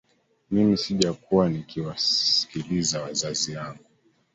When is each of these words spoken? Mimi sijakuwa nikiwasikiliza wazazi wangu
Mimi 0.51 0.77
sijakuwa 0.77 1.49
nikiwasikiliza 1.49 3.01
wazazi 3.01 3.55
wangu 3.55 3.83